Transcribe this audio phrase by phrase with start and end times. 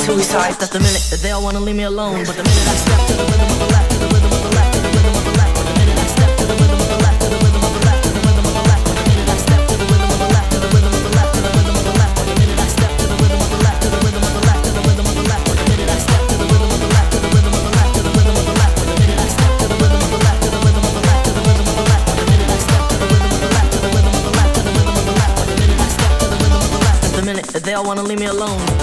[0.00, 2.76] suicides that the minute that they all wanna leave me alone But the minute I
[2.80, 4.88] step to the rhythm of the left To the rhythm of the left, to the
[4.96, 7.20] rhythm of the left But the minute I step to the rhythm of the left
[7.20, 9.30] To the rhythm of the left, to the rhythm of the left But the minute
[9.30, 10.28] I step to the rhythm of the
[13.60, 15.66] left To the rhythm of the left, to the rhythm of the left But the
[15.70, 17.90] minute I step to the rhythm of the left To the rhythm of the left,
[17.90, 18.40] to the rhythm of the left But the minute I step to the rhythm of
[18.40, 18.88] the left To the rhythm of the left, to the rhythm of the left But
[18.90, 21.00] the minute I step to the rhythm of the left To the rhythm of the
[21.00, 23.20] left, to the rhythm of the left But the minute I step to the rhythm
[23.20, 25.34] of the left To the rhythm of the left, to the rhythm of the left
[25.36, 27.62] But the minute I step to the rhythm of the left to the minute that
[27.64, 28.79] they all wanna leave me alone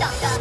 [0.00, 0.40] Thank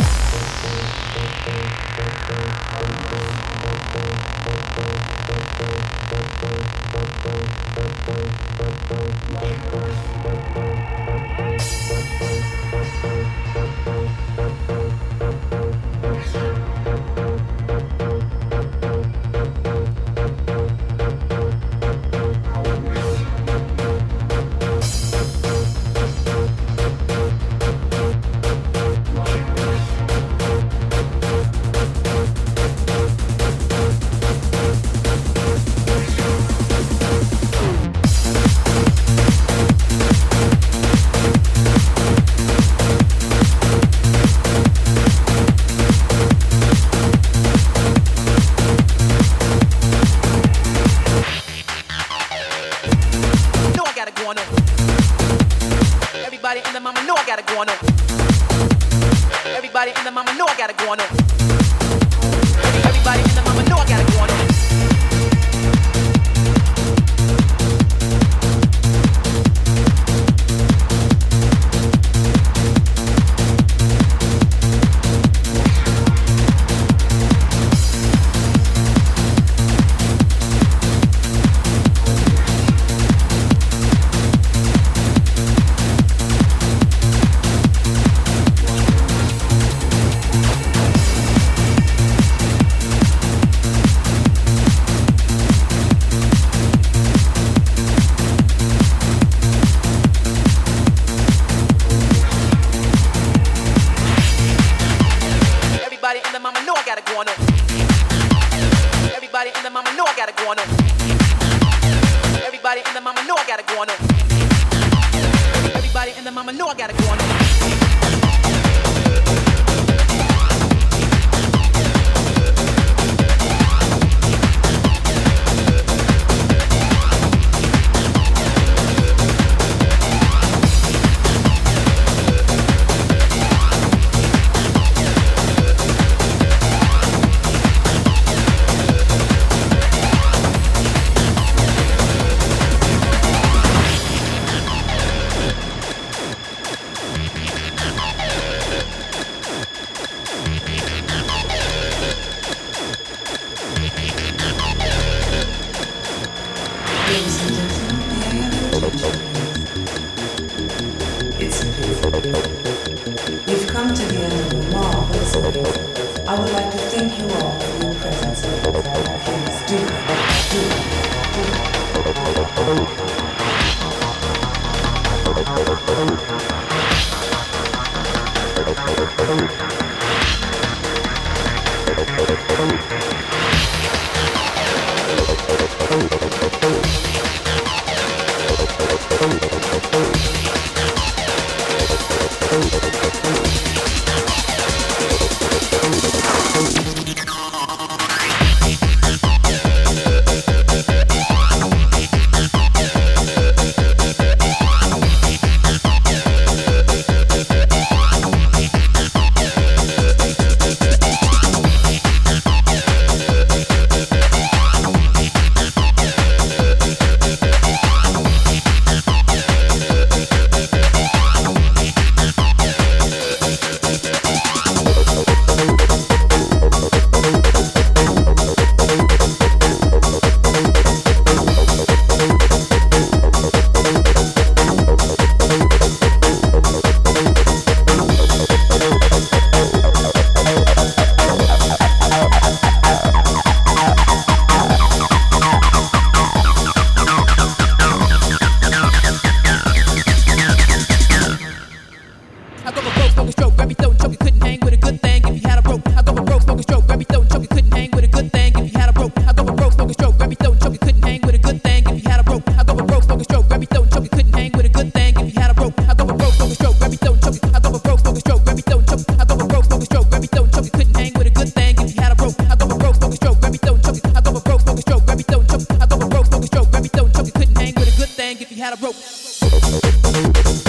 [278.60, 280.69] had a rope.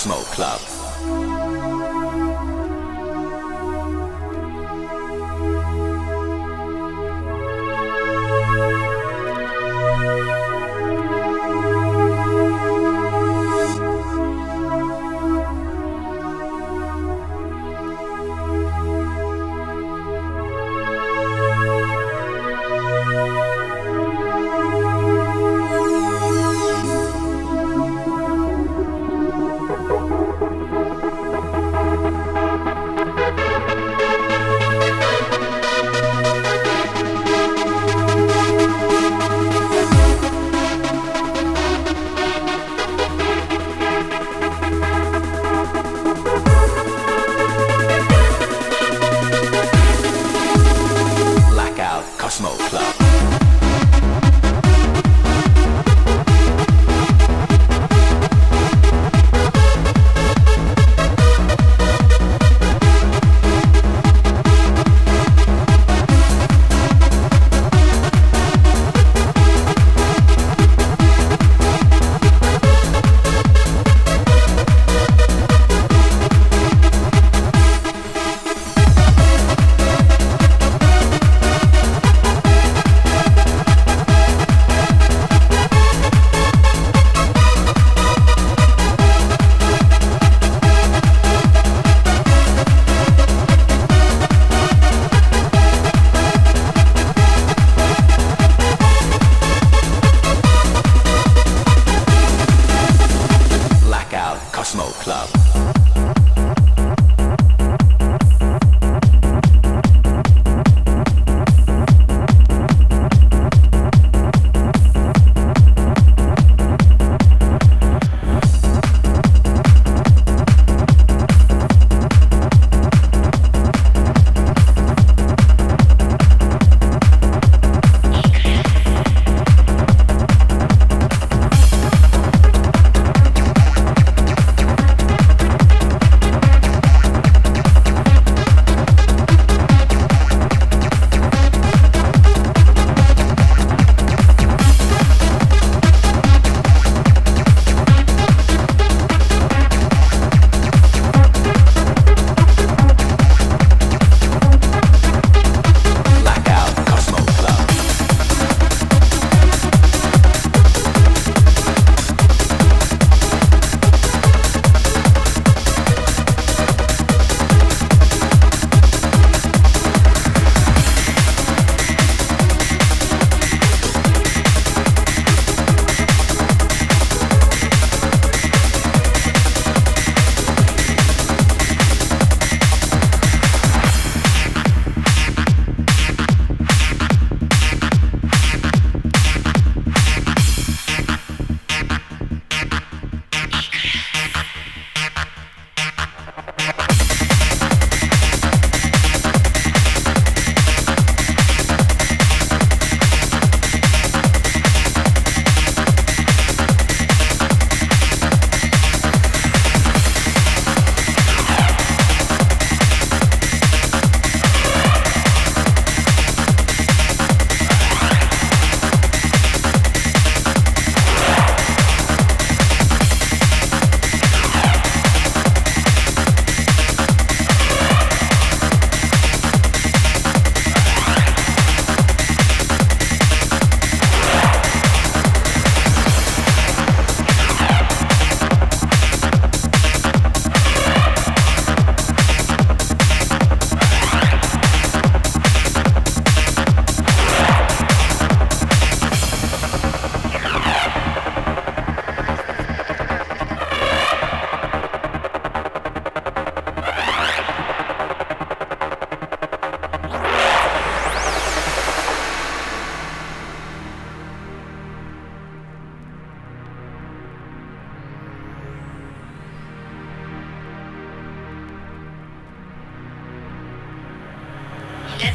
[0.00, 0.69] Smoke Club.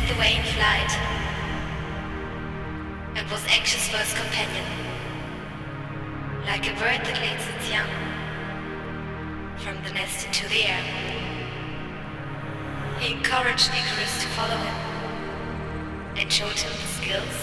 [0.08, 0.92] the way in flight,
[3.16, 4.66] and was anxious for his companion,
[6.46, 7.90] like a bird that leads its young
[9.58, 10.84] from the nest into the air.
[13.00, 14.78] He encouraged Icarus to follow him,
[16.18, 17.38] and showed him the skills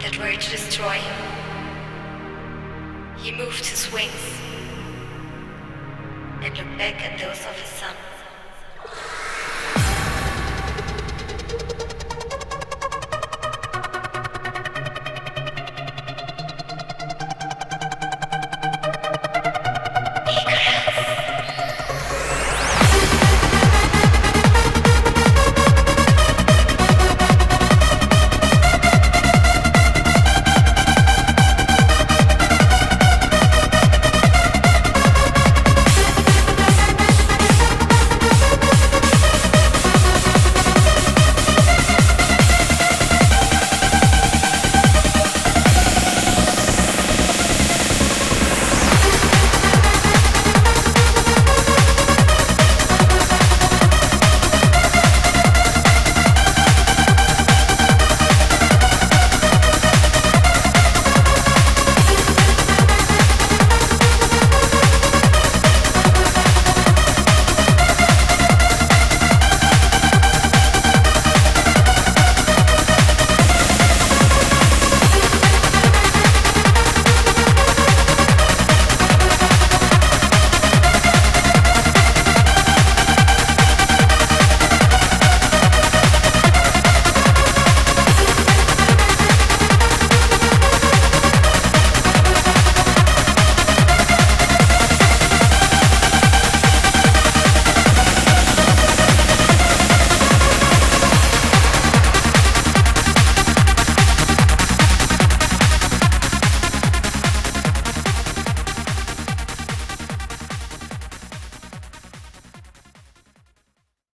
[0.00, 1.16] that were to destroy him.
[3.18, 4.40] He moved his wings
[6.42, 7.94] and looked back at those of his son.